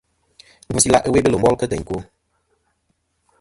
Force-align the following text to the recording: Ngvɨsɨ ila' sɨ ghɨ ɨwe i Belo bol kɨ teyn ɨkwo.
Ngvɨsɨ 0.67 0.85
ila' 0.87 1.03
sɨ 1.03 1.03
ghɨ 1.03 1.09
ɨwe 1.09 1.19
i 1.19 1.23
Belo 1.23 1.37
bol 1.43 1.55
kɨ 1.59 1.65
teyn 1.69 1.83
ɨkwo. 1.83 1.97